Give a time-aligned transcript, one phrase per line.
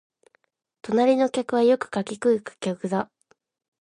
[0.81, 3.11] 隣の客はよく柿喰う客だ